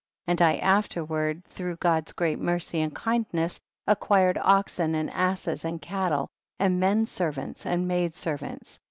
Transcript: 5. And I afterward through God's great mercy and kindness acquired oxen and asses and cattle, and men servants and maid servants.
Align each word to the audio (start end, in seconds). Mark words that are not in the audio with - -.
5. 0.25 0.31
And 0.31 0.41
I 0.41 0.55
afterward 0.55 1.45
through 1.45 1.75
God's 1.75 2.11
great 2.11 2.39
mercy 2.39 2.81
and 2.81 2.95
kindness 2.95 3.59
acquired 3.85 4.39
oxen 4.41 4.95
and 4.95 5.11
asses 5.11 5.63
and 5.63 5.79
cattle, 5.79 6.27
and 6.57 6.79
men 6.79 7.05
servants 7.05 7.67
and 7.67 7.87
maid 7.87 8.15
servants. 8.15 8.79